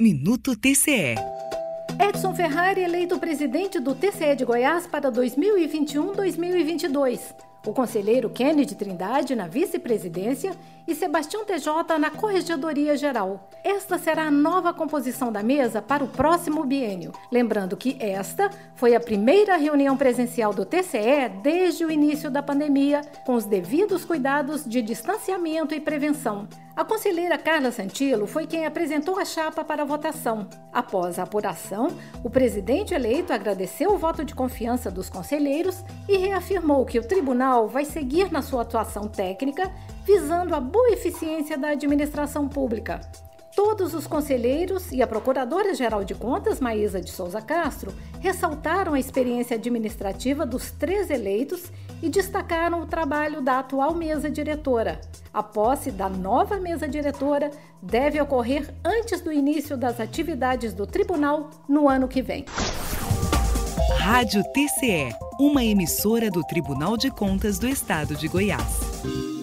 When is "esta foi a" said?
18.00-19.00